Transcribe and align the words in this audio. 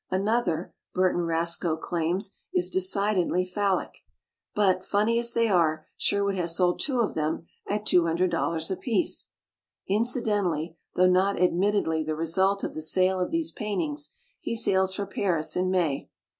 Another, 0.09 0.73
Bur 0.95 1.11
ton 1.13 1.21
Rascoe 1.25 1.77
claims, 1.77 2.31
is 2.55 2.71
decidedly 2.71 3.45
phallic. 3.45 3.97
But, 4.55 4.83
funny 4.83 5.19
as 5.19 5.33
they 5.33 5.47
are, 5.47 5.85
Sherwood 5.95 6.33
has 6.37 6.55
sold 6.55 6.79
two 6.79 7.01
of 7.01 7.13
them 7.13 7.45
at 7.69 7.85
two 7.85 8.07
hundred 8.07 8.31
dol 8.31 8.49
lares 8.49 8.71
apiece. 8.71 9.29
Incidentally, 9.87 10.75
though 10.95 11.05
not 11.05 11.39
admittedly 11.39 12.03
the 12.03 12.15
result 12.15 12.63
of 12.63 12.73
the 12.73 12.81
sale 12.81 13.19
of 13.19 13.29
these 13.29 13.51
paintings, 13.51 14.09
he 14.39 14.55
sails 14.55 14.91
for 14.91 15.05
Paris 15.05 15.55
in 15.55 15.69
May." 15.69 16.09